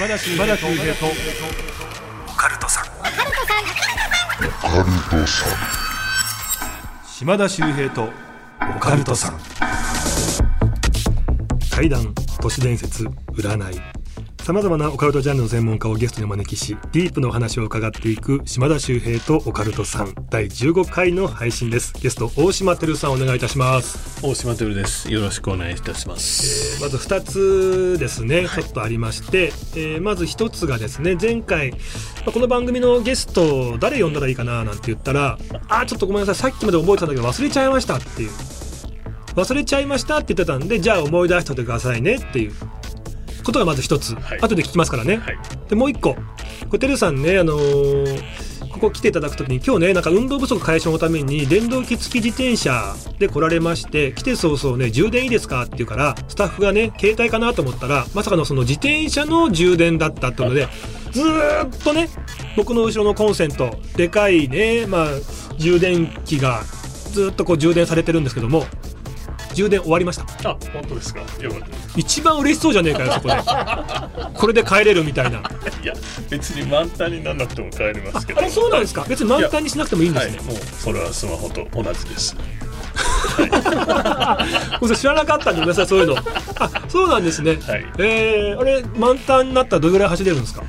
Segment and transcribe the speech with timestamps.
[0.00, 1.04] 島田秀平と。
[2.26, 2.84] オカルトさん。
[7.06, 8.08] 島田秀平と。
[8.76, 9.38] オカルトさん。
[11.70, 13.99] 怪談都市伝説占い
[14.42, 21.92] さまざまなオカルトジャンルの専門家をゲストにお招きしディープのお話を伺っていく島田秀平とオカルトさん第15回の配信です。
[22.00, 24.26] ゲスト大島てるさんお願いいたします。
[24.26, 25.12] 大島てるです。
[25.12, 26.82] よろしくお願いいたします。
[26.82, 31.76] まず2つですね、ちょっとありまして、えーまず1つがですね前回、ま
[32.28, 38.30] あこの番組のゲスト誰呼んだらいいかななんて言ったら「あーちょっとごめんなさいさっきまで覚えてたんだけど忘れちゃいました」っていう。
[39.36, 42.52] 忘れちゃいましたって言ってたんでじゃあ思い出しておいてくださいねっていう
[43.42, 44.38] ことがまず1つ、はい。
[44.40, 45.38] 後で聞きますからね、はい。
[45.68, 46.14] でもう1個。
[46.14, 46.20] こ
[46.72, 60.68] れてるさんねあのーここ来ていただくときに今日ねなんか運動不足解消のために電動機付き自転車で来られまして来て早々ね充電いいですかって言うからスタッフがね携帯かなと思ったらまさかのその自転車の充電だったってことで
[61.10, 62.08] ずーっとね
[62.56, 65.08] 僕の後ろのコンセントでかいねまあ
[65.58, 66.62] 充電器が
[67.10, 68.66] ずーっとこう充電されてるんですけども
[69.54, 70.50] 充電終わりました。
[70.50, 71.20] あ、本当ですか？
[71.40, 72.00] よかったです。
[72.00, 73.34] 一番嬉しそうじゃねえかよそこで。
[74.34, 75.38] これで帰れるみたいな。
[75.82, 75.94] いや、
[76.28, 78.40] 別に満タンにならなくても帰れますけど。
[78.40, 79.04] あれそうなんですか？
[79.08, 80.36] 別に満タンにしなくてもいいんですね。
[80.36, 82.36] はい、もうそれはスマホと同じです。
[83.38, 86.16] ごめんなさい知らなかったんでごめんなさいそういうの。
[86.16, 87.84] あそうなんですね、はい。
[87.98, 90.62] えー、あれ満タンになったらどれぐらい走れるんですか？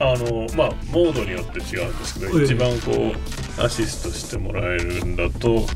[0.00, 2.44] あのまあモードによって違うんですけど、ええ。
[2.44, 3.12] 一番こ
[3.60, 5.66] うアシストしてもらえるんだと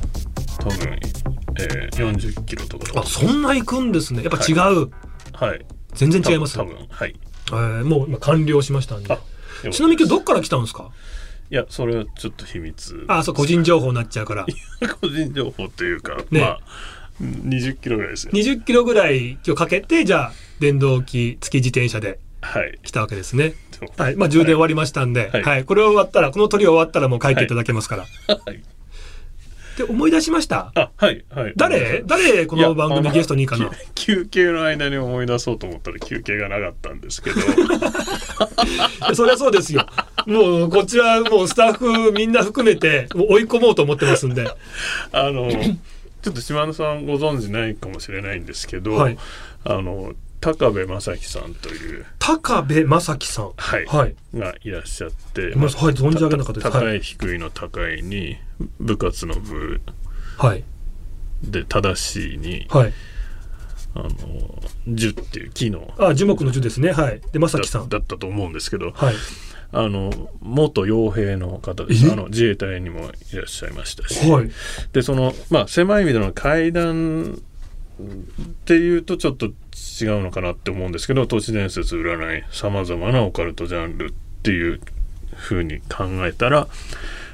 [0.59, 0.99] 多分、
[1.59, 4.23] えー、40キロとかあそんな行くんですね。
[4.23, 4.91] やっぱ違う、
[5.33, 5.65] はい。
[5.95, 7.15] 全然違います多分はい。
[7.49, 9.19] えーもう今完了しましたんで。
[9.73, 10.91] ちなみに今日どっから来たんですか？
[11.51, 13.05] いやそれはちょっと秘密。
[13.09, 14.47] あそう個人情報になっちゃうから。
[15.01, 16.41] 個人情報というか、ね。
[16.41, 16.61] まあ
[17.21, 18.33] 20キロぐらいですよ。
[18.33, 22.79] 20キロぐらい今日かけてじゃあ電動機付き自転車ではい。
[22.85, 23.55] 来たわけですね。
[23.97, 24.17] はい。
[24.17, 25.63] まあ充電終わりましたんで、ははい。
[25.63, 25.65] い。
[25.65, 28.63] これ終わったらこの鳥終わったらもう帰っていただけますから、はい。
[29.79, 31.53] で思い出しましたあ、はい、はい。
[31.57, 32.03] 誰？
[32.05, 37.37] 誰この番組ゲストにいいかなき 休憩の間に思い出そうと思ったら休憩がなかったんですけど
[39.15, 39.87] そりゃそうですよ。
[40.27, 44.51] もうこちらもうスタッフみんな含めて追い込もうと思ってますんで。
[45.13, 45.49] あの
[46.21, 49.19] ちょっと島田さんご存知ないかもしれないんですけど、はい
[49.65, 53.53] あの高部正樹さんという、高部正樹さん。
[53.57, 54.15] はいはい。
[54.35, 58.37] がいらっしゃって、まずはい存じ上げなかったです高はいい低いの高いに
[58.79, 59.81] 部活の部
[60.37, 60.65] はい。
[61.43, 62.93] で正しいに、はい。
[63.95, 64.09] あの
[64.87, 66.93] 樹っていう木のあ、樹木の樹ですね。
[66.93, 67.21] はい。
[67.33, 67.89] で、正樹さん。
[67.89, 69.15] だだったと思うんですけど、はい。
[69.71, 72.13] あの元傭兵の方ですえ？
[72.13, 74.51] あの自衛隊にもいらっしゃいましたし、はい。
[74.95, 77.43] でそのまあ狭い意味での階段
[78.01, 79.53] っていうとちょっと違う
[80.23, 84.81] のかなって思うんですけど都市伝説占いさまざまなオカルトジャンルっていう
[85.35, 86.69] ふうに考えたら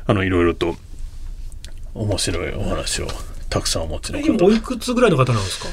[0.06, 0.76] あのいろいろと
[1.94, 3.08] 面白いお話を
[3.50, 4.26] たくさんお持ちの方。
[4.26, 5.68] 今おいくつぐらいの方なんですか？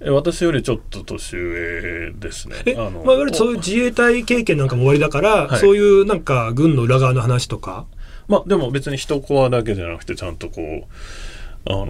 [0.00, 2.56] え私よりちょっと年上ですね。
[2.64, 5.60] え、あのまあ、いわゆるそういう自衛隊経験なんかも終わりだから、はい。
[5.60, 7.86] そういうなんか軍の裏側の話とか？
[8.26, 10.88] まあでも別に一コアだけじゃなくてちゃんとこ
[11.66, 11.86] うあの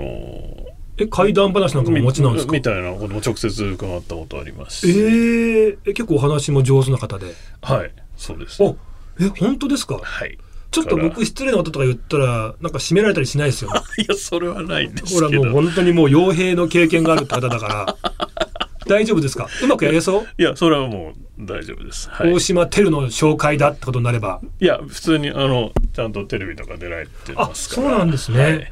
[1.01, 2.53] え、怪談話なんかもお持ちなんですか？
[2.53, 7.35] みみたいなことも直接伺ったことありますえしー、え結構お話も上手な方で。
[7.63, 8.63] はいそうです。
[8.63, 8.77] お、
[9.21, 9.99] え、本当ですか？
[10.03, 10.39] はい。
[10.71, 13.81] ちょっと僕失礼なこととか言ったら、なんか締められたりしないですよね。
[13.99, 17.97] いやそれはないんですほらけどもう本当にもう傭兵の経験があるって方だから。
[18.87, 19.47] 大丈夫ですか？
[19.63, 22.09] うまくやれそう、いやそれはもう大丈夫です。
[22.11, 22.33] はい。
[22.33, 24.41] 大島テルの紹介だってことになれば。
[24.61, 28.41] いや普通にあのちゃんとテレビとか出られてあ、ますからそうなんですね。
[28.43, 28.69] はいへ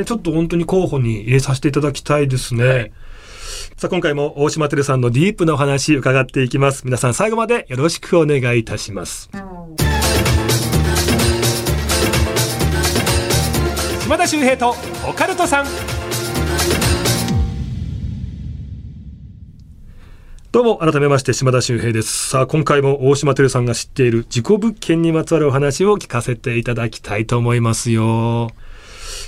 [0.00, 2.64] え、ちょっと本当に候補に入れさせていただきたいですね。
[2.66, 2.92] はい
[3.76, 6.82] さあ今回も大島テルさんのディープなお話伺っていきます。
[6.84, 9.30] 皆さん最後までよろしくお願いいたします。
[14.02, 14.74] 島田秀平と
[15.08, 15.95] オカルトさん。
[20.56, 22.30] どうも改めまして島田秀平です。
[22.30, 28.48] さあ今回も大島てるさんが知っている事故物件にまつわるお話を聞かせていただきたいと思いますよ。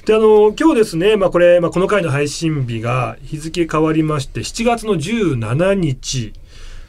[0.06, 6.32] であの今日ですね、まあ、これ、まあ、この回の配信日が日付変わりまして7月の17日、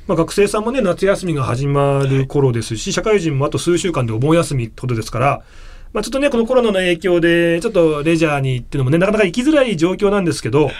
[0.07, 5.43] まあ、学生さんもね夏休みが始まる頃ですし社会人もあと数週間でお盆休みってことですから、
[5.91, 10.71] まあ、ちょっとねこのコロナの影響でちょっとレジャーに行ってのもねなかなか行きづらい状況なんですけど、やっ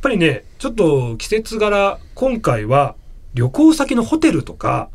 [0.00, 2.94] ぱりねちょっと季節柄今回は
[3.34, 4.90] 旅行先のホテルとか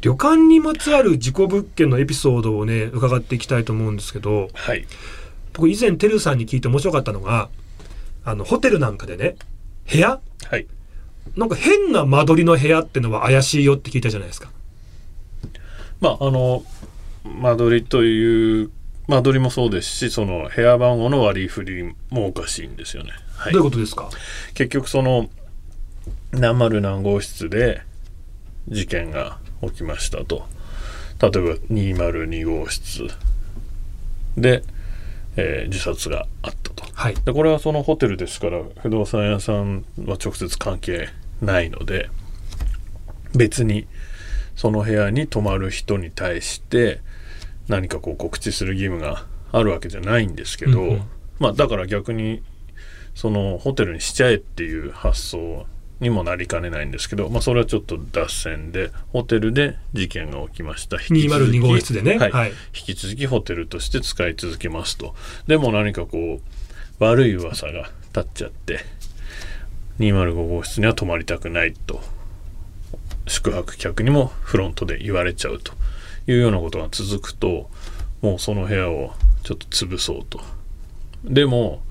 [0.00, 4.86] 旅館にまつわる事故物件のエピソードをね伺っていきたいと思うんですけどはい
[5.52, 7.48] 僕以前てるさんに聞いて面白かったのが
[8.24, 9.36] あのホテルなんかでね
[9.90, 10.20] 部屋？
[10.46, 10.66] はい
[11.36, 14.50] なんか変な間取りの部屋ってのは怪しいよって聞いたじゃないですか。
[16.00, 16.64] まああの
[17.24, 18.70] 間取りという
[19.08, 23.10] 間取りもそうですしその部屋番号の割り振りもおかしいんですよね。
[23.44, 24.10] はい、どういうことですか？
[24.54, 25.28] 結局その
[26.32, 27.82] 何丸何号室で
[28.68, 30.46] 事件が起きましたと。
[31.20, 31.38] 例えば
[31.70, 33.08] 202号室。
[34.36, 34.62] で、
[35.36, 36.84] えー自殺があったと。
[36.92, 37.14] はい。
[37.14, 41.08] でこれはそのホテルですから不動産屋さんは直接関係
[41.40, 42.08] ないので
[43.34, 43.86] 別に
[44.56, 47.00] その部屋に泊まる人に対して
[47.68, 51.02] 何かこう告知する義務があるわけじゃないんですけど、うんうん。
[51.38, 52.42] まあだから逆に
[53.14, 55.66] そのホテルにしちゃえっていう発想
[56.00, 60.96] にもなりかねないんですけど、まあ、それはちょっと脱線でホテルで事件が起きました。
[60.96, 62.18] 引き続き202号室でね。
[62.18, 62.30] はい。
[62.32, 62.50] はい。
[62.50, 65.14] 引き続きホテルとして使い続けますと。
[65.46, 68.80] でも何かこう悪い噂が立っちゃって
[69.98, 72.00] 205号室には泊まりたくないと。
[73.26, 75.72] 宿泊客にもフロントで言われちゃうと
[76.26, 77.70] いうようなことが続くと
[78.20, 79.14] もうその部屋を
[79.44, 80.40] ちょっと潰そうと。
[81.24, 81.82] でも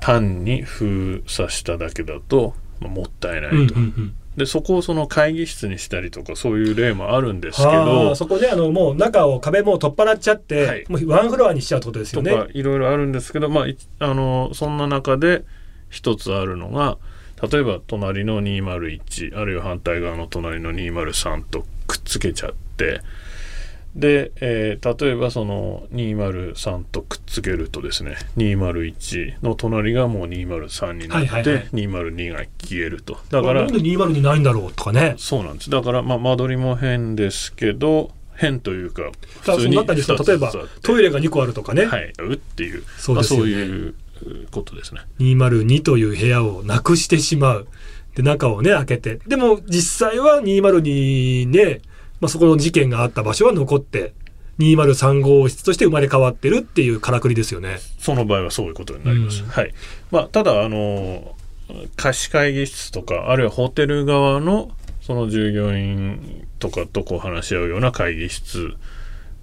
[0.00, 4.14] 単に封鎖しただけだと、まあもったいないと、うんうんうん。
[4.36, 10.84] でそこをその会議室にしたりとかそういう例もあるんですけあどーそこであのもう中を壁も取っ払っちゃって、はい。
[10.88, 12.36] もうワンフロアにしちゃうってことですよとね。
[12.36, 15.44] かいろいろあるんですけど、まあ、いあのそんな中で
[15.88, 16.98] 一つあるのが
[17.50, 23.00] 例えば隣の201あるいは反対側の隣の203とくっつけちゃって
[23.94, 35.14] で、えー例えばその203とくっつけるとですね201の隣がもう203になって、はいはいはい202が消えるとだからなんで202ないんだろうとかね。
[35.18, 40.52] そうなんですだから、まあ、間取りも変ですけど変というかだからその中にさ二つ例えば
[40.82, 43.94] トイレが2個あるとかね、はい、うっていうそうねまあ、そういう
[44.50, 45.02] ことですね。
[45.18, 47.68] 202という部屋をなくしてしまう。
[48.14, 49.16] で、中をね、開けて。
[49.26, 51.80] でも、実際は202ね、
[52.20, 54.12] まあ、そこの事件があった場所は残って、
[54.58, 57.78] 203号室として生まれ変わってるっていうからくりですよね。
[57.98, 59.42] その場合はそういうことになります。
[59.42, 59.72] うんはい。
[60.10, 61.34] まあ、ただ、あの、
[61.96, 64.70] 貸し会議室とか、あるいはホテル側の
[65.00, 68.74] その従業員とかとこう話し合うような会議室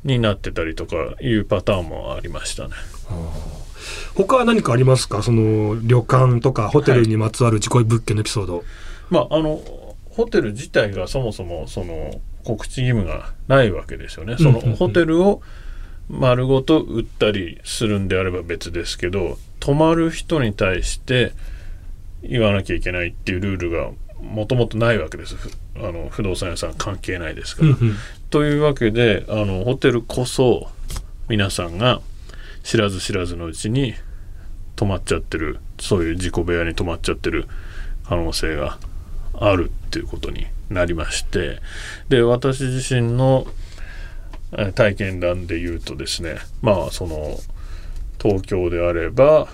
[0.03, 2.73] になってたりとかいうパターンもありましたね。
[4.15, 5.23] 他は何かありますか？
[5.23, 8.63] その旅館とかホテルにまつわる事故物件のエピソード。
[9.09, 9.61] まあ、あの、
[10.09, 14.37] ホテル自体がそもそもその告知義務がないわけですよね。
[14.37, 15.41] そのホテルを
[16.07, 21.33] 丸ごと売ったりするんであれば別ですけど、泊まる人に対して
[22.23, 23.89] 言わなきゃいけないっていうルールが
[24.21, 25.35] もともとないわけです。
[25.35, 27.75] ふあの不動産屋さん関係ないですから。
[28.29, 30.69] というわけであのホテルこそ
[31.27, 31.99] 皆さんが
[32.63, 33.93] 知らず知らずのうちに
[34.77, 37.49] 泊まっちゃってるそういう事故部屋に泊まっちゃってる
[38.05, 38.77] 可能性が
[39.39, 41.59] あるっていうことになりまして
[42.09, 43.47] で私自身の
[44.53, 47.37] えー体験談で言うとですねまあその
[48.21, 49.47] 東京であれば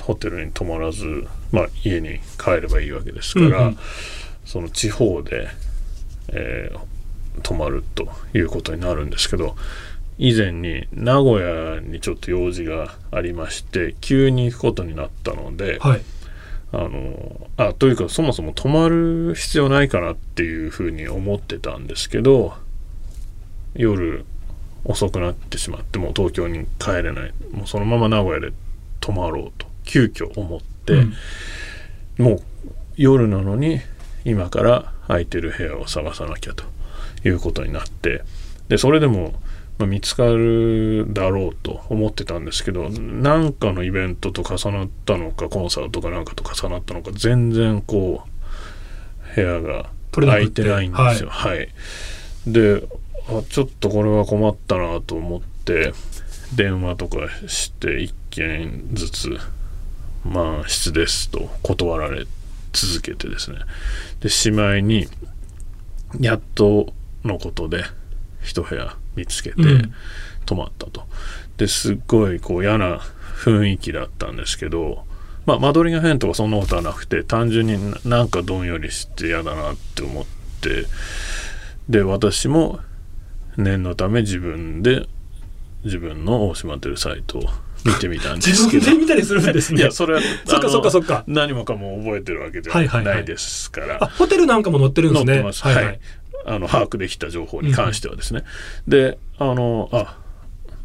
[0.00, 3.78] ホテルに泊まらず、まあ、家に帰ればいいわけですから、うんうん
[4.44, 5.48] その地方で、
[6.28, 6.78] えー
[7.42, 9.56] 泊まるということになるんですけど
[10.18, 16.02] 以前に名古屋にちょっと用事がありまして急に行くことになったので、はい。
[16.72, 22.54] あのあというかそもそも泊まる必要ないかなっていうふうに思ってたんですけど
[23.74, 24.24] 夜
[24.84, 27.32] 遅くなってしまってもう東京に帰れない。
[27.52, 28.52] もうそのまま名古屋で
[29.00, 31.14] 泊まろうと急遽思って、うん。
[32.18, 32.42] もう
[32.96, 33.80] 夜なのに
[34.24, 36.64] 今から空いてる部屋を探さなきゃと
[37.24, 38.22] いうことになって
[38.68, 39.34] でそれでも、
[39.78, 51.28] まあ見つかるだろうと思ってたんですけど何かのイベントと重なったのかコンサートかなんかと重なったのか全然こう部屋が空いててないんですよ。
[51.30, 51.68] はい、
[52.46, 52.82] で
[53.28, 55.92] あちょっとこれは困ったなと思って
[56.54, 57.18] 電話とか
[57.48, 59.38] して一件ずつ
[60.24, 62.26] 「満室です」と断られ
[62.72, 63.58] 続けてですね。
[64.20, 65.06] でしまいに
[66.20, 67.84] やっとのことで
[68.42, 69.94] 一部屋見つけてうん
[70.46, 71.06] 泊まったと。
[71.56, 73.00] ですっごいこう嫌な
[73.36, 75.04] 雰囲気だったんですけど、
[75.44, 80.24] まあ、間取りが変とかそんなことはなくて単純にななんかどんよりして嫌だなって思っ
[80.60, 80.86] て
[81.88, 82.80] で私も
[83.56, 85.08] 念のため自分で
[85.84, 87.42] 自分の大島テルサイトを
[87.84, 89.80] 見てみたんで自すけど分で見たりするんですね。
[89.80, 91.24] いやそれはそっかそっかそっか。
[91.28, 95.34] 何もかも覚えてるわけではいはいはいはないですから、あ、ホテルなんかも載ってるんですね。
[95.34, 96.00] 載ってます、はい
[96.46, 98.44] あの把握できた情報に関してはですね、
[98.88, 100.16] であのあ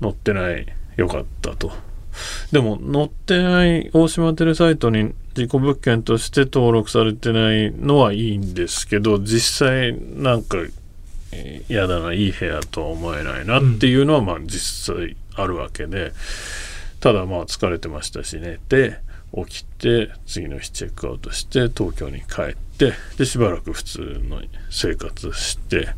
[0.02, 0.66] 載ってない。
[0.98, 1.72] よかったと。
[2.52, 10.58] でも載ってない大島テレサイトに事故物件として登録されてないのはいいんですけど実際なんか
[11.32, 16.12] えー嫌だないい部屋とは思えないなっていうのはまあ実際あるわけで、
[17.00, 19.00] ただまあ疲れてましたし寝て。
[19.36, 25.90] 起きて次の日チェックアウトして東京に帰ってでしばらく普通の生活して、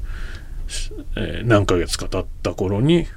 [0.67, 3.07] しえー何ヶ月か経った頃に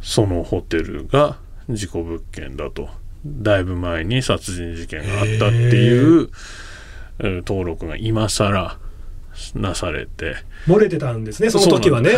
[0.00, 2.88] そのホテルが事故物件だと。
[3.26, 6.30] だいぶ前に殺人事件があったっていう、
[7.18, 8.78] えー登録が今更
[9.54, 12.10] なされて、漏れてたんですねその時はね。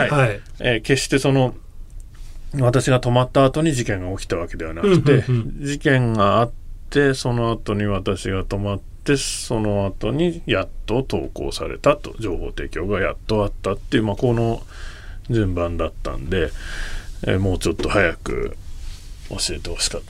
[0.61, 1.55] えー決してその
[2.59, 5.25] 私が泊まった後に事件が起きたわけではなくて、
[5.61, 6.53] 事件があっ
[6.91, 14.63] てその後に私が泊まってその後にやっと投稿されたと情報提供がやっとあったっていう、まあ、この
[15.31, 16.51] 順番だったんで、
[17.27, 18.57] えーもうちょっと早く
[19.31, 20.01] 教えてほしかっ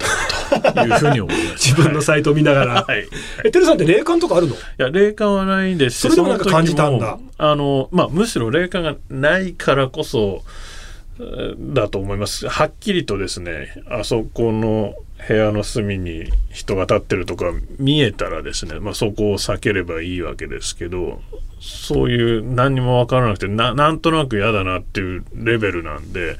[0.50, 1.76] たなというふうに思いました。
[1.76, 2.84] 自分のサイトを見ながら。
[2.84, 3.08] はい、い。
[3.44, 4.56] えてるさんって霊感とかあるの？
[4.78, 5.98] や霊感はないです。
[5.98, 7.18] しそれでもなんか感じたんだ。
[7.36, 10.42] あの、まあ、むしろ霊感がないからこそえー
[11.58, 12.48] だと思います。
[12.48, 14.94] はっきりとですねあそこの
[15.28, 21.20] 部屋の隅に人が立ってるとか見えたらですね、まあ、そこを避ければいいわけですけど
[21.60, 26.38] そういう何にも分からなくてななんとなく嫌だなっていうレベルなんで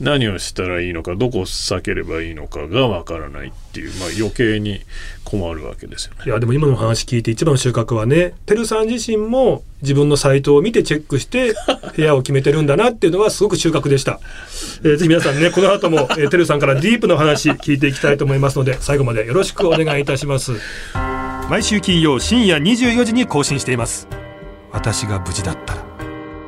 [0.00, 4.80] 何をしたらいいのかどこを避ければいいのかが分からないっていう、まあ、余計に
[5.24, 6.24] 困るわけですよね。
[6.26, 11.54] いやでも今の話聞いて一番の収穫はねてるさん自身も自分のサイトを見てチェックして
[11.96, 14.20] 部屋を決めてるんだなっていうのはすごく収穫でした、
[14.82, 20.52] えーぜひ皆さんねこの後も、えー、てるさんからディープな話聞いていきたいと思いますので最後までよろしくお願いいたします。
[21.48, 24.08] 毎週金曜深夜24時に更新しています。
[24.72, 25.86] 私が無事だったら。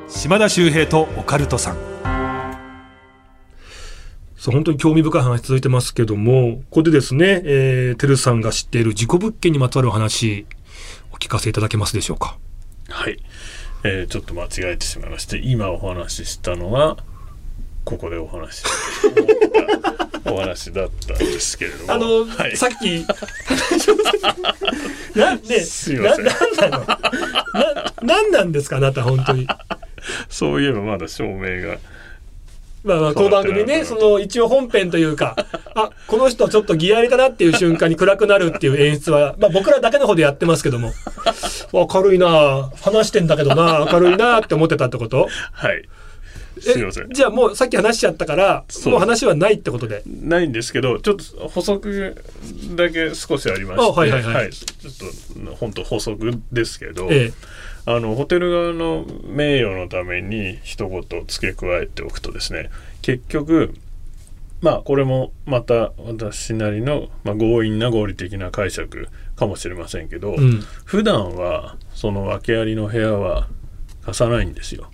[0.08, 1.97] 島田秀平とオカルトさん
[4.38, 10.46] そう本当に興味深い話続いてますけどもここでですね、えー、てるさんが知っている事故物件にまつわるお話
[11.12, 12.38] お聞かせいただけますでしょうか？
[12.88, 13.18] はい、
[13.84, 16.96] えーちょっと間違えてしまいまして今お話ししたのは
[17.84, 18.64] ここでお話し
[20.24, 21.92] お話だったんですけれども。
[21.92, 23.04] あの、はい、さっき
[25.18, 26.26] なんですいません。
[26.26, 26.86] ななんなの？
[26.86, 27.00] な
[28.02, 29.48] なんなんですかあなた本当に。
[30.28, 31.78] そういえばまだ証明が
[32.88, 35.36] まあまあこの番組ねその一応本編というか
[35.74, 40.92] あこの人ちょっとギア入れたなっていう瞬間に暗くなるっていう演出は、まあ、僕らだけの方でやってますけども。
[41.70, 45.28] 明るいな話してんだけどな明るいなって思ってたってこと？
[45.52, 45.86] はい。
[46.56, 47.10] えすいません。
[47.10, 50.02] じゃあもうさっき話しちゃったからもう話はないってことで。
[50.06, 52.16] ないんですけどちょっと補足
[52.74, 53.86] だけ少しありまして。
[53.86, 54.50] あはいはいはい。
[54.50, 57.32] ちょっと本当補足ですけど、え
[57.90, 62.68] あのホテル側の名誉のために一言付け加えておくとですね
[63.00, 63.72] 結局
[64.60, 73.48] まあこれもまた私なりの、まあ、強引な合理的な解釈かもしれませんけど、えうん普段はその訳ありの部屋は
[74.02, 74.90] 貸さないんですよ。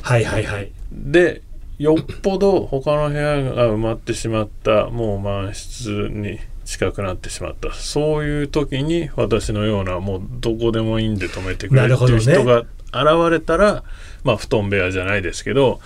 [0.00, 1.42] はいはいはいで
[1.78, 6.40] よっぽど他の部屋が埋まってしまったもう満室に
[6.72, 7.72] 近くなってしまった。
[7.74, 13.84] そういう時に私のようなもうどこでもいいんで止めてくれっていう人が現れたら、
[14.24, 15.80] まあ布団部屋じゃないですけど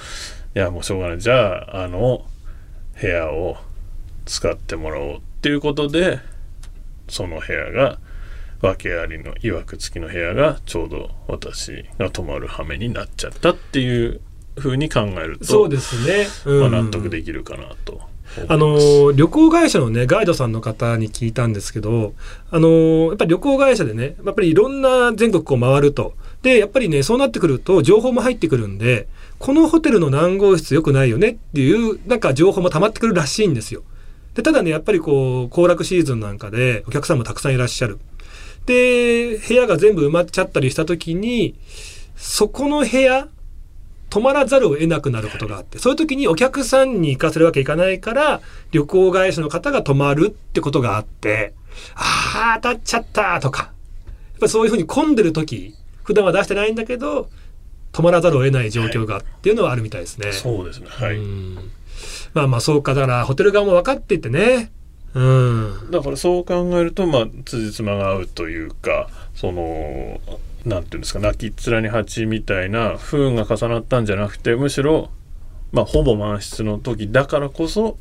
[0.54, 1.20] いやもうしょうがない。
[1.20, 2.24] じゃああの
[3.00, 3.56] 部屋を
[4.26, 6.20] 使ってもらおうっていうことで
[7.08, 7.98] その部屋が
[8.62, 14.20] 訳ありの曰く付きの部屋がちょうど私が泊まる羽目になっちゃったっていう
[14.58, 16.70] ふうに考えるとそうですね、うん。
[16.70, 18.00] まあ、納得できるかなと。
[18.48, 22.14] あの旅行会社のねガイドさんの方に聞いたんですけど、
[22.50, 33.82] あのやっぱり旅行会社でねやっぱりいろんな全国を回るとでやっぱりねそうなってくると情報も入ってくるんでこのホテルの何号室良くないよねっていうなんか情報も溜まってくるらしいんですよ。
[34.34, 37.98] でただねやっぱりこう行楽シーズンなんかでお客さんもたくさんいらっしゃる。
[38.66, 41.54] で部屋が全部埋まっちゃったりした時に
[42.16, 43.28] そこの部屋
[44.16, 51.52] 泊まらざるを得なくなることがあってそういう時にお客さんに行かせるわけいかないから旅行会社の方が泊まるってことがあって
[51.94, 53.72] ああ当たっちゃったとかやっ
[54.40, 57.28] ぱそういうふうに混んでる時普段は出してないんだけど
[57.92, 60.32] 泊まらざるを得ない状況がっていうのはあるみたいですね。
[60.32, 61.70] そうですねはい、うん
[62.32, 64.70] まあまあそうかだからホテル側も分かっていてね。
[65.12, 65.90] うん。
[65.90, 70.20] だからそう考えるとまあ辻褄が合うというかその
[70.66, 75.10] なんていうんですか泣きっ面に蜂みたいな不運が重なったんじゃなくてむしろ
[75.72, 77.98] まあほぼ満室の時だからこそ、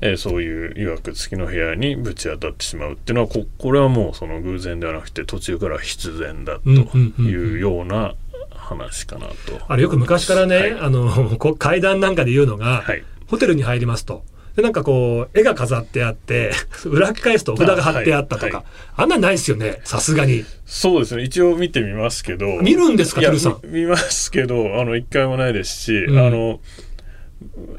[0.00, 8.14] えーそういう曰く付きの部屋にぶち当たってしまうっていうのはここれはもうその偶然ではなくて途中から必然だというような
[8.50, 9.34] 話かなと。
[9.68, 14.24] あれよく昔からね、はいあの階段なんかで言うのが、はいホテルに入りますと。
[14.60, 16.52] でなんかこう絵が飾ってあって
[16.84, 18.64] 裏返すとお札が貼ってあったとか
[18.94, 20.44] あ,、あはいんなんないですよねさすがに。
[20.66, 21.22] そうですね。
[21.22, 22.60] 一応見てみますけど。
[22.60, 23.60] 見るんですかいやてるさん。
[23.64, 26.18] み 見ますけどあの一回もないですし、うん。
[26.18, 26.60] あの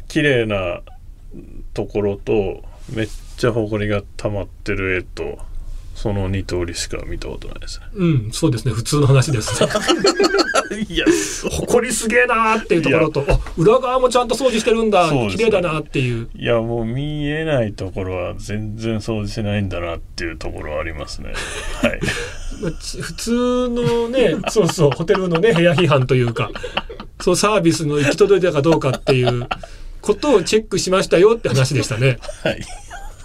[0.07, 0.81] 綺麗な
[1.73, 3.07] ところとめっ
[3.37, 5.37] ちゃ埃が溜まってる絵と
[6.01, 7.85] その2通りしか見たことないですね。
[7.93, 9.69] うんそうですね普通の話ですね
[10.89, 11.05] いや
[11.51, 21.33] 誇りすげえなーっていうところとあ裏側もちゃんと掃除してるんだ、ね綺麗だなっていういやもう見えないところは全然掃除しないんだなっていうところはありますね。
[21.83, 21.99] はい。
[22.99, 26.49] 普通のね そうそうホテルのね部屋批判というか
[27.19, 29.47] そうサービスの行き届いたかどうかっていう
[30.01, 32.17] ことをチェックしましたよって話でしたね。
[32.43, 32.61] はい。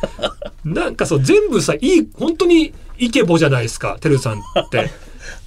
[0.65, 4.91] なんかそう全部さいい本当にイケボじゃないですかてるさんって。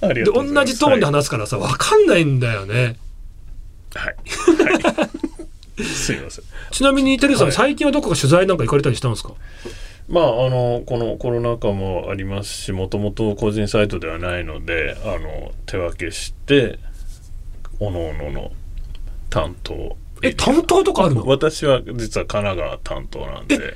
[0.00, 2.96] で同じトーンで話すからさ分かんないんだよね。
[3.94, 4.14] はい。
[4.14, 5.08] は
[5.78, 5.82] い。
[5.84, 6.44] すいません。
[6.70, 9.32] ちなみにてるさん、はい最近はどこか取材なんか行かれたりしたんですか？
[10.08, 16.78] まああのこのコロナ禍もありますしもともと個人サイトではないのであの手分けして
[17.78, 18.52] おのおのの
[19.30, 21.24] 担当え担当とかあるの？
[21.26, 23.70] 私は実は神奈川担当なんで神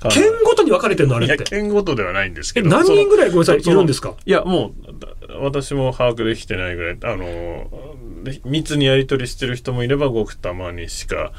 [0.00, 1.44] 県奈ごとに分かれてるのあれいやって。
[1.44, 4.14] 県ごとではないんですえけど何人ぐらいごめんなさいいるんですか？
[4.24, 5.08] いやもうだ
[5.40, 7.70] 私も把握できてないぐらいあの
[8.24, 11.32] で密にやり取りしてる人もいればごくたまにしか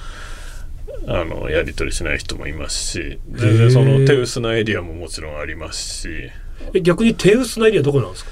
[1.08, 6.10] あのやり取りしない人もいますし全然その手薄なエリアももちろんありますし。
[6.74, 8.32] え逆に手薄なエリアどこなんですか？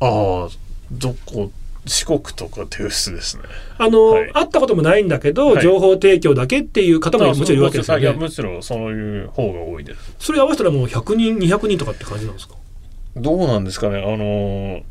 [0.00, 0.06] あ
[0.46, 0.48] あ
[0.92, 1.50] どこ
[1.86, 3.44] 四国とか手薄ですね。
[3.78, 8.02] あの、はい会ったこともないんだけど、はい情報提供だけっていう方ももちろんいるわけですよね。
[8.02, 10.14] いやむしろそういう方が多いです。
[10.18, 12.54] それ合わせたらもう100人、200人とかって感じなんですか？
[13.16, 13.98] どうなんですかね？
[13.98, 14.82] あのー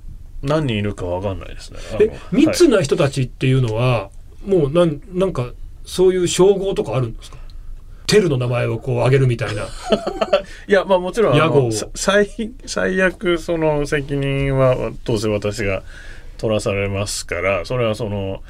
[0.41, 1.79] 何人いるかわかんないですね。
[1.99, 4.09] え、密な人たちっていうのは、
[4.45, 5.51] もうなん、なんか、
[5.83, 7.37] そういう称号とかあるんですか？
[8.07, 9.63] テルの名前をこう挙げるみたいな。
[10.67, 12.29] いやまあもちろん最
[12.65, 15.83] 最悪その責任はどうせ私が
[16.39, 18.41] 取らされますからそれはその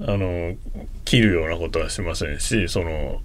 [0.00, 0.56] あの
[1.04, 3.20] 切るようなことはしませんしその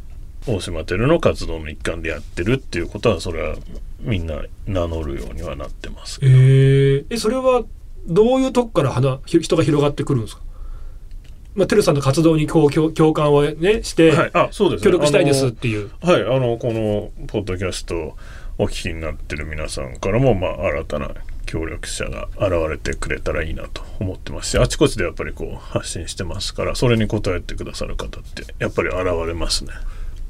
[0.45, 3.55] 大島テルの活動の一環でやってるっていうことはそれは
[3.99, 6.19] みんな名乗るようにはなってます。
[6.21, 7.63] えー、え、それは
[8.05, 10.41] どういうとこから花ひ人が広がってくるんですか？
[11.55, 14.85] まあ、テルさんの活動にこう共共感をね、して、はい、あそうですね。
[14.85, 15.89] 協力したいですっあていう。
[16.01, 16.21] のはい。
[16.21, 18.17] あのこのポッドキャストを
[18.57, 21.09] お聞きになってる皆さんからも、まあ、新たな
[21.47, 29.71] 協力者が現れてくれたらいいなと思ってますしあちこちでやっぱりこう発信してますからそれに応えてくださる方ってやっぱり現れますね。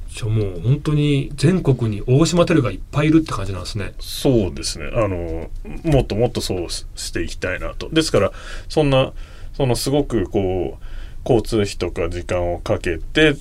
[0.08, 3.94] じゃあもう本当に全国に大島テルがいっぱいいるって感じなんですね。
[4.00, 4.90] そうですね。
[4.94, 5.50] あの
[5.84, 7.90] もっともっとそうししていきたいなと。
[7.90, 8.32] ですから
[8.70, 9.14] そんな
[9.54, 10.84] そのすごくこう
[11.30, 13.36] 交通費とか時間をかけて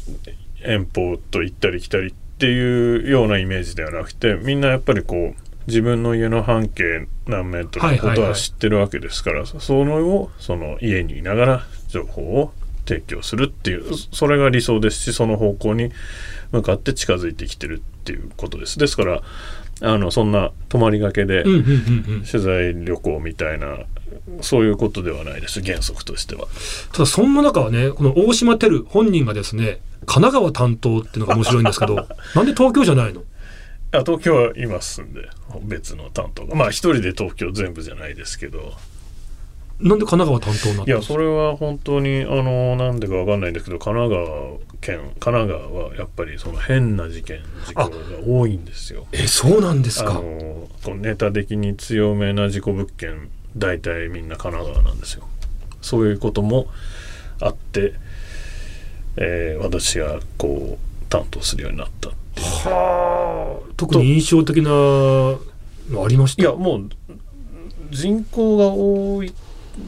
[0.63, 12.53] 遠方と行ったり来たりっていうようなイメージではなくてみんなやっぱりこう自分の家の半径何メートルのことは知ってるわけですから、そのをその家にいながら情報を
[12.87, 15.91] 提供するっていうそれが理想ですしその方向に
[16.53, 19.23] 向かって近づいてきてるっていうことですですから
[19.83, 21.45] あのそんな泊まりがけで。
[21.45, 23.79] 取材旅行みたいな
[24.41, 26.47] そういうことではないです原則としては。
[26.93, 31.97] ただそんな中はね、この大島テル本人がですね、神奈川担当っていうのが面白いんですけど、
[32.35, 33.23] なんで東京じゃないの？
[33.97, 35.29] あ東京はいますんで
[35.63, 38.73] 別の担当がまあ一人で東京全部じゃないですけど
[39.79, 41.13] なんで神奈川担当になったんですか？
[41.15, 47.91] いやそれは本当にあのなんでかわかんないんだけど神奈川県神奈川はやっぱりその変な事件事故が
[48.27, 49.07] 多いんですよ。
[49.13, 50.15] え、そうなんですあか。
[50.15, 50.23] の
[50.83, 55.29] こうネタ的に強めな事故物件大体みんな神奈川なんですよ。
[55.83, 56.69] そういうことも
[57.41, 57.93] あって、
[59.17, 63.73] えー私がこう担当するようになったはあ。
[63.77, 65.39] 特に印象的なの
[66.05, 66.43] ありました？
[66.43, 66.89] いやもう
[67.91, 69.33] 人口が多い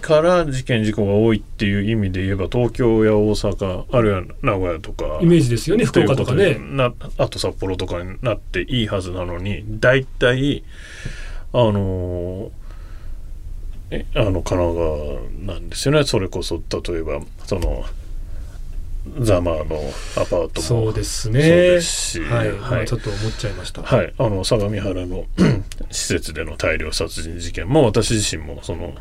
[0.03, 5.19] から事件事故が多いっていう意味で言えば東京や大阪あるいは名古屋とか。
[5.23, 6.59] イメージですよね、福岡とかね。
[6.59, 10.63] なあと札幌とかになっていいはずなのに大体
[11.55, 12.51] あの
[13.91, 16.05] えあの神奈川なんですよね。
[16.05, 17.85] それこそ例えばその
[19.21, 20.63] ザマのアパートも。
[20.63, 21.41] そうですそうね。
[21.41, 22.21] ですし。
[22.21, 22.59] はい、はい。
[22.59, 23.83] まあちょっと思っちゃいました。
[23.83, 25.25] はい、あの相模原の
[25.91, 28.95] 施設での大量殺人事件も私自身もその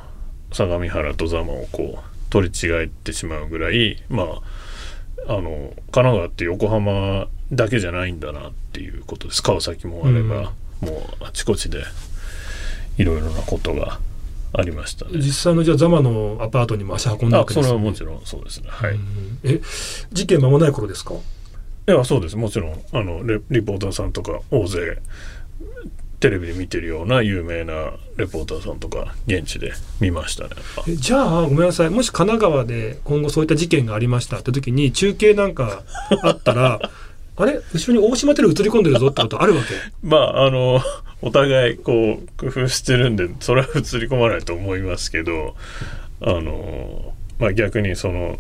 [0.52, 4.28] 相模原と座間をこう取り違えてしまうぐらいまあ
[5.28, 9.42] あの神奈川って横浜だけじゃないんだなっていうことです。
[9.42, 11.84] 川崎もあれば、もうあちこちで
[12.98, 14.00] いろいろなことが
[14.54, 15.12] ありましたね。
[15.16, 17.84] 実際のじゃあザマのアパートにも足運んだわけですよね。
[17.84, 18.68] はもちろんそうですね。
[18.70, 18.92] はい。
[18.92, 19.62] うんえ、
[20.12, 21.14] 事件間もない頃ですか？
[21.88, 22.36] いやそうです。
[22.38, 24.98] もちろんあのレリポーターさんとか大勢
[26.20, 30.50] テレビで見てるような有名なレポーターさんとか現地で見ましたね。
[30.88, 31.90] えじゃあごめんなさい。
[31.92, 35.84] もし神奈川で今後そういった事件がありましたって時に中継なんか
[36.24, 36.80] あったら
[37.40, 37.60] あれ？
[37.74, 39.70] 後ろに大島てる映り込んでるぞってことあるわけ？
[40.02, 40.82] まああの
[41.22, 45.56] お互いこう工夫してるんでそれは映り込まないと思いますけど
[46.22, 48.38] あのまあ逆にその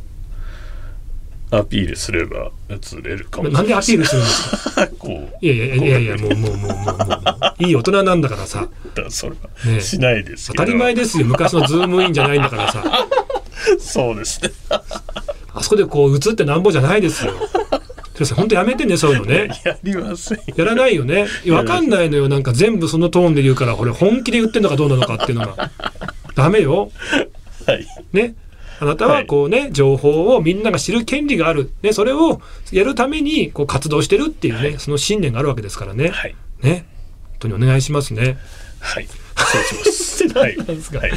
[1.49, 3.61] アピールすれば映れるかもしれない。
[3.61, 4.87] なんでアピールするんですか？
[4.99, 5.07] こ
[5.41, 7.23] ういやいやいやいやもうもうもうもうも
[7.59, 8.61] ういい大人なんだからさ。
[8.61, 9.31] だからそれ
[9.65, 11.25] ねはしないです当たり前ですよ。
[11.25, 12.83] 昔のズームインじゃないんだからさ。
[13.79, 14.51] そうですね。
[15.53, 17.31] あそこでこう映ってなんぼじゃないですよ
[18.17, 19.49] それさ本当やめてねそういうのね。
[19.63, 20.43] やりませんよ。
[20.55, 21.27] やらないよね。
[21.49, 22.27] わかんないのよ。
[22.27, 25.69] なんか全部そのトーンで言うから俺本気で言ってんのかどうなのかっていうのが。
[26.33, 26.89] ダメよ。
[27.67, 27.85] はい。
[28.13, 28.33] ね。
[28.79, 36.35] あなたはこうね、情報をみんなが知る権利がある、ね、それをやるためにこう活動してるっていうね、その信念があるわけですからね、はい。
[36.63, 36.85] ね。
[37.23, 38.39] 本当にお願いしますね。
[38.79, 39.07] はい。
[39.07, 40.27] そうします。
[40.33, 41.11] はいはい。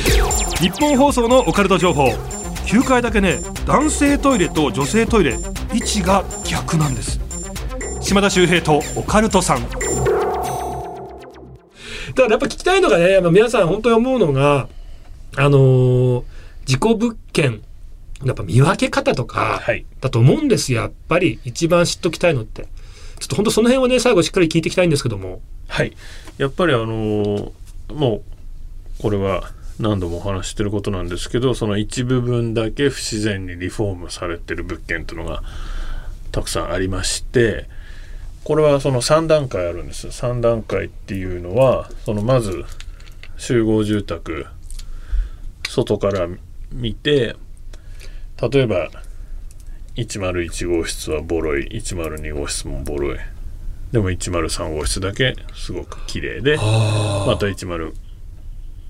[0.60, 2.10] 日本放送のオカルト情報
[2.66, 5.36] 9階だけね男性トイレと女性トイレ
[5.74, 7.18] 位置が逆なんです。
[8.00, 9.62] 島田秀平とオカルトさん。
[9.62, 9.82] だか
[12.22, 14.68] らやっぱ聞きたいのがね、まあ、皆さん本当に思うのが
[15.36, 16.22] あのー
[16.66, 17.62] 事故物件
[18.24, 19.84] やっぱ見分け方とかはい。
[20.00, 20.82] だと思うんですよ。
[20.82, 22.68] やっぱり一番知っときたいのって。
[23.18, 25.40] ちょっと本当その辺はね最後しっかり聞いていきたいんですけども。
[25.68, 25.96] はい。
[26.38, 27.50] やっぱりあのー
[27.94, 28.22] も
[28.98, 35.42] うこれは何度もお話ししてることなんですけどその一部分だけ不自然にリフォームされてる物件というのが
[36.32, 37.66] たくさんありまして
[38.44, 40.08] これはその3段階あるんです。
[40.08, 42.64] 3段階っていうのはそのまず
[43.36, 44.46] 集合住宅
[45.66, 46.28] 外から
[46.72, 47.36] 見て
[48.50, 48.90] 例えば
[49.96, 53.18] 101号室はボロい102号室もボロい。
[53.92, 58.09] でも103号室だけすごく綺麗でまた10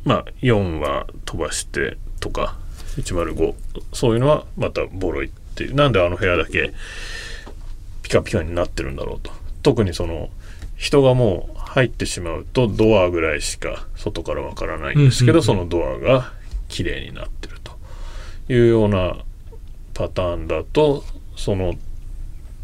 [0.05, 2.57] まあ4は飛ばしてとか
[2.97, 3.55] 105
[3.93, 5.75] そういうのはまたボロいっていう。
[5.75, 6.73] なんであの部屋だけ
[8.03, 9.31] ピカピカになってるんだろうと。
[9.63, 10.31] 特にその
[10.77, 16.33] 人がもう入ってしまうとドアぐらいしか外からわからないんですけど、そのドアが
[16.69, 17.73] 綺麗になってると。
[18.49, 19.17] いうような
[19.95, 21.05] パターンだと
[21.37, 21.75] その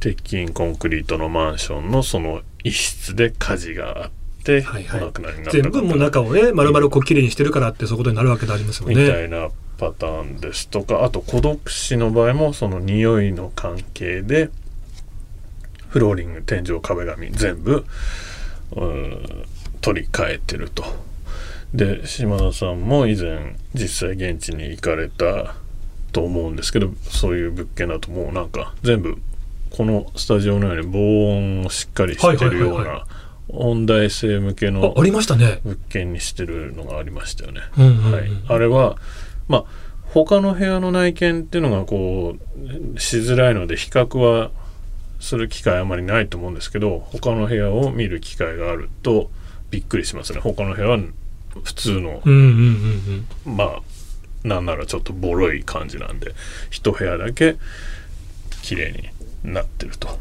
[0.00, 4.15] 鉄筋コンクリートのマンションのその一室で火事があって、
[4.54, 5.12] はいはい
[5.50, 9.24] 全部もう中をね丸々こう綺麗にしてるからってそういうことになるわけでありますよみたね。
[9.26, 14.50] いなパターンですとかあと孤独死の場合もその匂いの関係で
[15.88, 17.84] フローリング天井壁紙全部
[19.80, 20.84] 取り替えてると。
[21.74, 25.56] で島田さんも以前実際現地に行かれた
[26.12, 29.18] と思うんですけどそういう物件だともうなんか全部
[29.70, 33.04] このスタジオのように防音をしっかりしてるような
[33.58, 35.60] 音大生向けのあありましたね。
[35.64, 37.60] 物件にしてるのがありましたよね。
[38.48, 38.96] あれは
[39.48, 39.64] まあ
[40.12, 42.36] 他の部屋の内見っていうのがこ
[42.94, 44.50] うしづらいので比較は
[45.20, 49.30] する機会あまりないと思うんですけど他の部屋を見る機会があると
[49.70, 50.98] びっくりしますね他の部屋は
[51.62, 52.22] 普通の。
[53.44, 53.82] まあ
[54.44, 56.32] なんならちょっとボロい感じなんで
[56.70, 57.56] 一部屋だけ
[58.62, 58.92] 綺麗
[59.42, 60.18] になってると。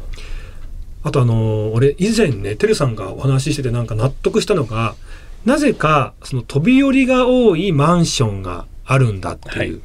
[1.06, 4.96] あとあのー俺以前ねてるさんがお話ししててなんか納得したのが
[5.44, 9.56] なぜかその飛び降りが多いマンションがあるんだっていう。
[9.56, 9.80] はい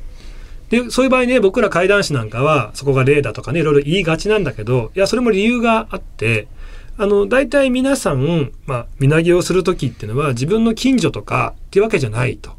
[0.72, 6.48] でそういう場合ね僕ら怪談師なんかはそこが例だとかねいろいろ言いがちなんだけどいやそれも理由があって
[6.98, 12.52] あの大体皆さん、まあ、身投げをする時っていうのは自分の近所とかっていうわけじゃないと。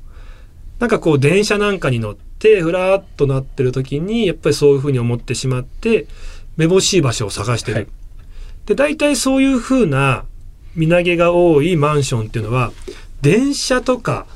[0.78, 6.06] なんかこう電車なんかに乗ってふらっとなってる時にやっぱりそういうふうに思ってしまって
[6.58, 7.76] めぼしい場所を探してる。
[7.76, 8.01] はい
[8.66, 10.24] で大体そういうふうな
[10.74, 12.72] 身投げが多いマンションっていうのは
[13.20, 14.26] 電車とか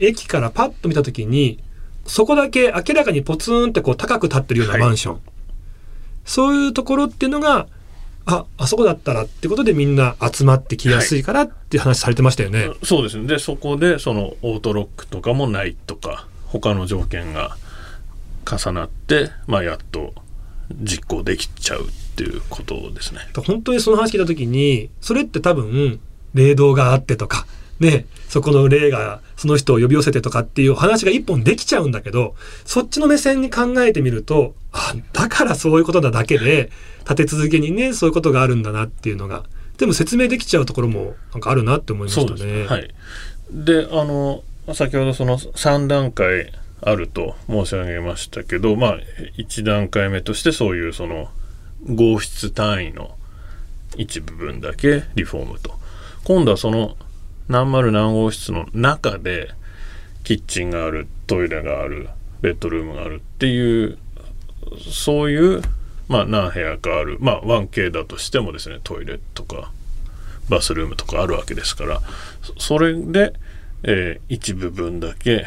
[0.00, 1.62] 駅からパッと見た時に
[2.06, 4.82] そこだけ明らかにポツンってこう高く立ってるようなはい。
[4.82, 5.20] マンション、
[6.24, 7.68] そういうところっていうのが
[8.24, 12.70] ああそこだったらってことでみんな集まってきやすいからって話されてましたよね。
[12.82, 13.26] そうですね。
[13.26, 17.56] でそこでそのオートロックとかもないとか他の条件が
[18.44, 20.14] 重なって、まあ、やっと
[20.74, 23.20] 実行できちゃうっていうことですね。
[23.46, 26.00] 本当にその話聞いた時にそれって多分
[26.34, 27.46] 霊道があってとか
[27.80, 39.44] ねそこの霊がその人を呼び寄せてとかっていう話が一本できちゃうんだけどそっちの目線に考えてみるとあだからそういうことなだけで立て続けにねそういうことがあるんだなっていうのが
[39.78, 42.66] でも説明できちゃうところもなんかあるなって思いましたね。
[42.66, 42.92] はい、
[43.50, 44.42] であの
[44.74, 48.98] 先ほどその3段階あると申し上げましたけどまあ
[49.36, 51.28] 1段階目としてそういうその
[51.86, 53.16] 合室単位の
[53.96, 55.78] 一部分だけリフォームと。
[56.24, 56.96] 今度はその
[57.48, 59.50] 何丸何号室の中で
[60.24, 62.10] キッチンがあるトイレがある
[62.42, 63.96] ベッドルームがあるっていう
[64.92, 65.62] そういう、
[66.08, 69.72] まあ、何部屋かある、まあ、1K だとしてもですねトイレとか
[70.50, 72.02] バスルームとかあるわけですから
[72.58, 73.32] それで、
[73.84, 75.46] えー、一部分だけ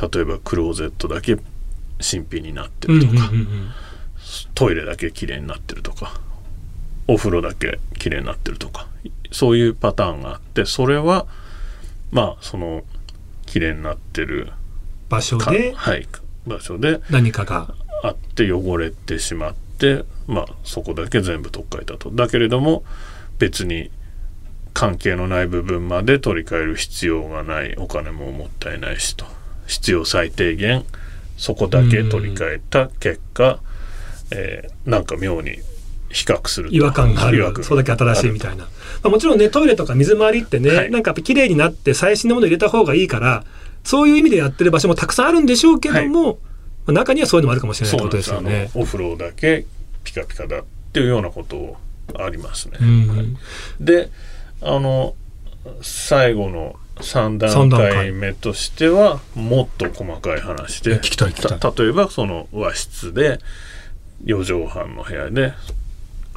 [0.00, 1.36] 例えばクローゼットだけ
[2.00, 3.70] 新品になってるとか、うんうんうんうん、
[4.54, 6.20] トイレだけ綺麗になってるとか
[7.08, 8.86] お風呂だけ綺麗になってるとか
[9.32, 11.26] そういうパターンがあってそれは
[12.10, 12.82] まあその
[13.46, 14.52] 綺麗になってる
[15.08, 16.06] 場所で、はい、
[16.46, 17.74] 場所で何かが。
[18.02, 22.10] あって汚れてしまってまあそこだけ全部取っ替えたと。
[22.10, 22.84] だけれども
[23.38, 23.90] 別に
[24.74, 29.24] 関係のない部分まで取り替える必要がないお金ももったいないしと
[29.66, 30.84] 必要最低限
[31.36, 33.60] そこだけ取り替えた結果、
[34.30, 35.58] えー、なんか妙に
[36.08, 37.52] 比較する違和感がある。
[37.62, 38.70] それだけ新しいみたいな、ま
[39.04, 43.44] あ、もちろんねトイレとか水回りってね、はい、なんかやっぱ綺麗になって最新のもの入れた方がいいから
[43.84, 46.26] そういう意味でやってる場所もたくさんあるんでしょうけども、
[46.86, 48.70] はい、中にはそういうのもあるかもしれないってことですよね。
[48.74, 49.66] お風呂だけ
[50.04, 51.76] ピカピカだっていうようなこと
[52.18, 53.08] ありますね、うん。
[53.08, 53.26] はい、
[53.80, 54.10] で
[54.62, 55.14] あの
[55.82, 60.98] 最後の3段階目としてはもっと細かい話で
[61.76, 63.38] 例えばその和室で
[64.24, 65.52] 4畳半の部屋で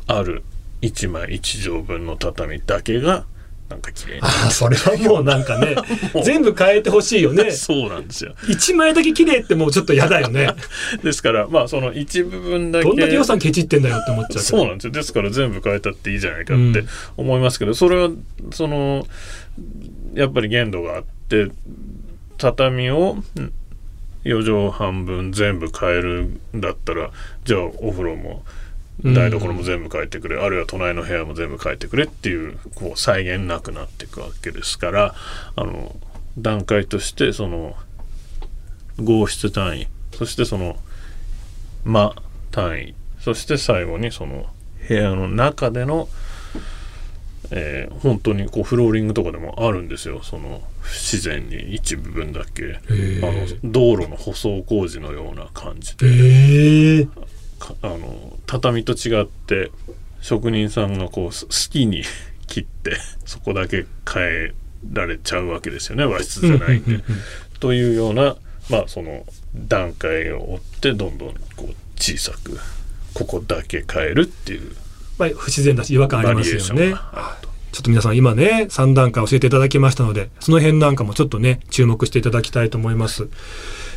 [0.07, 0.43] ある
[0.81, 3.25] 1枚1畳分の畳だけが
[3.69, 5.75] なんか綺麗ああそれはもうなんかね
[6.25, 7.51] 全部変えてほしいよね。
[7.53, 8.33] そうなんですよ。
[8.47, 10.49] 1枚だけ綺麗ってもうちょっと嫌だよね。
[11.03, 12.85] ですからまあその一部分だけ。
[12.85, 14.91] どんだけ予算ケチってんだよって思っちゃうそうなんですよ。
[14.91, 16.83] ですから全部変えたっていいじゃないかって
[17.15, 18.09] 思いますけど、うん、それは
[18.51, 19.05] その
[20.15, 21.49] やっぱり限度があって
[22.39, 23.17] 畳を
[24.23, 26.23] 4畳半分全部変える
[26.55, 27.11] んだったら
[27.45, 28.43] じゃあお風呂も
[29.03, 35.15] 台所も全部変えてくれ、うん、あるいは隣の部屋も全部変えてくれっていうこう再現なくなっていくわけですから
[35.55, 35.95] あの
[36.37, 37.75] 段階としてその
[38.97, 40.75] 合室単位そしてその
[41.85, 42.13] 間
[42.51, 44.47] 単位そして最後にその
[44.87, 46.09] 部屋の中での、
[47.51, 50.21] えー、本当にこうフローリングとかでもあるんですよ。
[50.23, 52.79] その不自然に一部分だけ。
[52.79, 57.07] あの道路の舗装工事のような感じで
[57.81, 59.71] あの畳と違って
[60.21, 62.03] 職人さんがこう好きに
[62.47, 64.53] 切ってそこだけ変え
[64.91, 67.03] られちゃうわけですよね和室じゃないんで。
[67.59, 68.37] というような
[68.69, 72.57] まあその段階を追ってどんどんこう小さく
[73.13, 74.71] ここだけ変えるっていう、
[75.17, 76.95] まあ、不自然だし違和感ありますよね。
[77.71, 83.27] ちょっと皆さん今ね3段階教えていただきましたのでその辺なんかもちょっとね注目していただきたいと思います。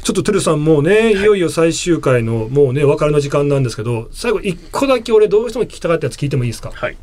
[0.03, 6.73] ちょっとてるさんもうね、いよいよ最終回の、もうね、お別れの時間なんですけど、最後一個だけ俺どうしても聞きたかったやつ聞いてもいいですか？
[6.75, 6.97] はい。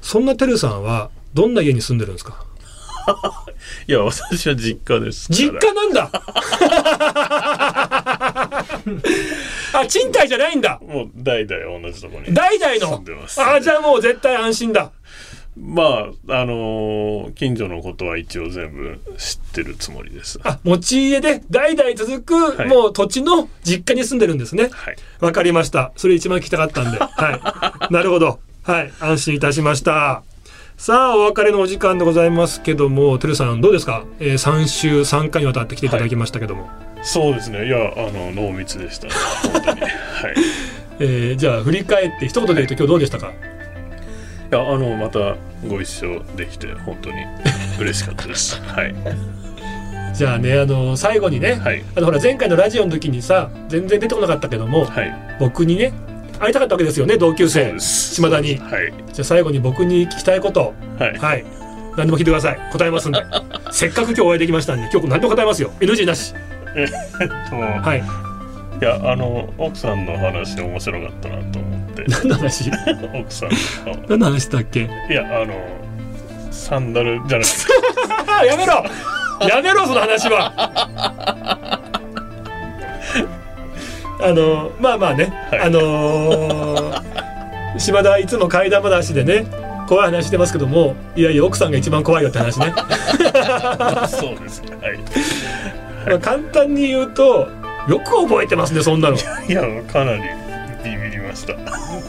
[0.00, 2.44] そんなてるさんは、どんな家に住んでるんですか？
[3.88, 5.26] いや、私は実家です。
[5.32, 6.10] 実家なんだ
[9.74, 12.32] あ、賃貸じゃないんだもう代々同じところに。
[12.34, 13.02] 代々の？
[13.56, 14.92] あ、じゃあもう絶対安心だ。
[15.56, 15.82] ま
[16.28, 20.40] あ、あのー、近所のことは一応全部知ってるつもりです。
[20.42, 24.68] あ、持ち家で代々続く、はい、もう土地の実家に住んでるんですね。
[24.72, 24.96] はい。
[25.20, 25.92] わかりました。
[25.96, 26.98] それ一番聞きたかったんで。
[26.98, 27.90] はい。
[27.92, 28.40] なるほど。
[28.64, 28.92] はい。
[29.00, 30.22] 安心いたしました。
[30.76, 36.64] さあ、お別れのお時間でございますけども、てるさんどうですか、えー、3週3回にわたって来ていただきましたけども。
[36.64, 36.72] はい、
[37.04, 37.66] そうですね。
[37.66, 39.12] いや、あの、濃密でした、ね、
[39.52, 39.80] 本当に。
[39.82, 39.90] はい。
[40.98, 43.53] えー、じゃあ、振り返って一言で言うと、今日どうでしたか？
[44.54, 45.36] やあのまた
[45.68, 47.16] ご一緒できて本当に
[47.80, 48.60] 嬉しかったです。
[48.66, 48.94] はい。
[50.14, 55.92] じゃあねあの最後にね、はい、あのほら前回のラジオの時にさ全然出てこなかったけども、はい、僕にね
[56.38, 61.44] 会いたかったわけですよね同級生島田に、はい、じゃあ最後に僕に聞きたいこと、はい、はい、
[61.96, 62.58] 何でも聞いてください。
[62.72, 63.22] 答えますんで。
[63.70, 65.70] せっかく今日お会いできましたんで今日何でも答えますよ。
[65.80, 66.34] NG なし。
[66.76, 66.88] えっ
[67.50, 67.98] とはい。
[68.80, 71.63] いやあの奥さんの話面白かったなと思
[72.02, 72.04] って。
[72.08, 72.70] 何の話？
[73.14, 73.50] 奥さん
[74.08, 74.80] 何の話だっけ？
[74.80, 75.54] いやあの
[76.50, 78.84] サンダルじゃなくて やめろ！
[79.48, 80.52] やめろその話は！
[84.20, 89.44] あのまあまあね、はい、あのー、島田はいつも怪談話でね
[89.86, 92.72] 怖い話してますけどもいやいや奥さんが一番怖いよって話ね。
[94.08, 94.76] そうですね。
[94.80, 94.98] はい、
[96.08, 97.48] まあ、簡単に言うと
[97.88, 99.16] よく覚えてますねそんなの。
[99.16, 99.20] い
[99.52, 99.60] や
[99.92, 100.22] かなり
[101.34, 101.54] ました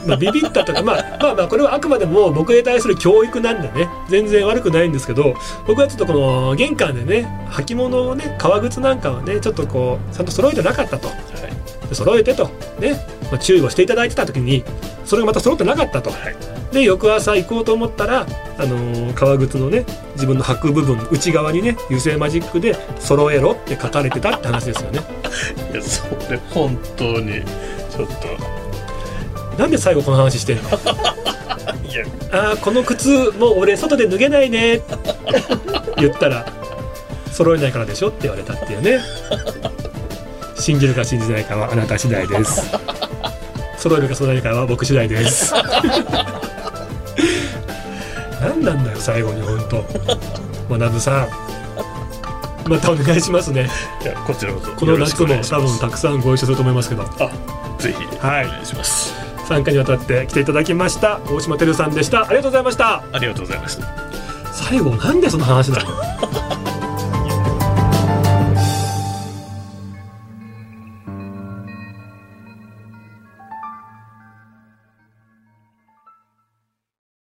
[0.07, 3.89] まあビビったとか、まあ、まあまあこれはあくまでも僕に対する教育なんでね。
[4.07, 5.33] 全然悪くないんですけど
[5.67, 11.13] 僕はちょっとこの玄関でね履物をね革靴なんかをねちょっとこうちゃんと揃えてなかったと、は
[11.91, 12.47] い、揃えてと。
[12.79, 12.93] ね。
[13.25, 14.63] まあ、注意をしていただいてた時に
[15.03, 16.11] それがまた揃ってなかったと。
[16.11, 16.35] はい。
[16.71, 19.85] で翌朝行こうと思ったら、あのー革靴のね
[20.15, 24.99] 自分の履く部分内側にね油性マジックで「揃えろ」って書かれてたって話ですよね。
[25.71, 27.41] いやそれ本当に
[27.89, 28.07] ちょっ
[29.57, 30.69] なんで最後この話してんの？
[30.69, 30.75] と
[31.89, 32.05] いや。
[32.31, 34.75] あーこの靴もう俺外で脱げないね。
[34.75, 34.95] っ て
[35.97, 36.45] 言ったら
[37.31, 38.99] 揃えないからでしょって言われたっていうね。
[40.57, 42.63] 信じるか信じないかはあなた次第です。
[43.77, 45.53] 揃えるか揃えないかは僕次第です。
[48.41, 49.59] 何なんだよ最後に本
[50.69, 50.77] 当。
[50.77, 51.27] 学さん。
[52.69, 53.69] またお願いしますね。
[54.01, 54.71] いやこちらこそ。
[54.71, 57.03] この夏も多分たくさんご一緒すると思いますけど。
[57.03, 57.29] あ
[57.79, 58.17] ぜひ。
[58.25, 58.45] はい。
[58.45, 59.13] お願いします
[59.45, 62.25] 参加にわたって来ていただきました大島てるさんでした。
[62.25, 63.03] ありがとうございました。
[63.11, 63.87] ありがとうございました。
[64.53, 66.44] 最後なんでその話なの？